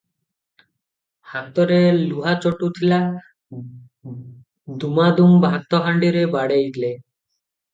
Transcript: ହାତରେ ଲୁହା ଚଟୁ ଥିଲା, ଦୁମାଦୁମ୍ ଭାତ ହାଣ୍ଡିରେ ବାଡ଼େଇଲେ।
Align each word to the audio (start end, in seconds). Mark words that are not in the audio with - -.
ହାତରେ 1.33 1.77
ଲୁହା 1.97 2.33
ଚଟୁ 2.45 2.69
ଥିଲା, 2.79 2.99
ଦୁମାଦୁମ୍ 4.85 5.37
ଭାତ 5.47 5.83
ହାଣ୍ଡିରେ 5.85 6.25
ବାଡ଼େଇଲେ। 6.39 6.93